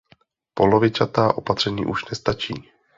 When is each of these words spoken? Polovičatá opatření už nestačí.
Polovičatá 0.53 1.33
opatření 1.37 1.85
už 1.85 2.05
nestačí. 2.09 2.53